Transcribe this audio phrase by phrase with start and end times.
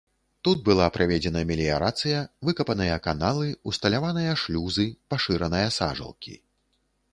[0.47, 6.35] Тут была праведзена меліярацыя, выкапаныя каналы, усталяваныя шлюзы, пашыраныя сажалкі.